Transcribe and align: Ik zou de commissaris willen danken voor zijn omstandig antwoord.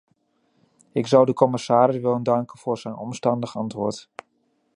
Ik 0.91 1.07
zou 1.07 1.25
de 1.25 1.33
commissaris 1.33 1.99
willen 2.01 2.23
danken 2.23 2.59
voor 2.59 2.77
zijn 2.77 2.95
omstandig 2.97 3.55
antwoord. 3.55 4.09